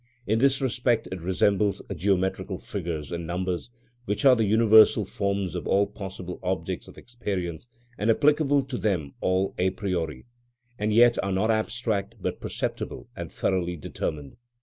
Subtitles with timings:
[0.25, 3.69] In this respect it resembles geometrical figures and numbers,
[4.05, 7.67] which are the universal forms of all possible objects of experience
[7.99, 10.25] and applicable to them all a priori,
[10.79, 14.37] and yet are not abstract but perceptible and thoroughly determined.